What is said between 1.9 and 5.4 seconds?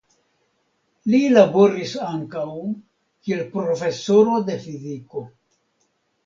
ankaŭ kiel profesoro de fiziko.